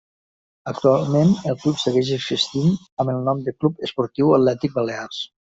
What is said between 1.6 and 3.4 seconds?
club segueix existint amb el